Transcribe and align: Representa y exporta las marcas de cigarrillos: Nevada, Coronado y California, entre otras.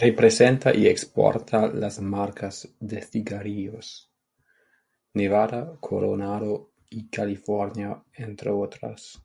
Representa 0.00 0.74
y 0.74 0.86
exporta 0.86 1.66
las 1.68 2.00
marcas 2.00 2.74
de 2.80 3.02
cigarrillos: 3.02 4.10
Nevada, 5.12 5.76
Coronado 5.78 6.72
y 6.88 7.10
California, 7.10 8.02
entre 8.14 8.48
otras. 8.50 9.20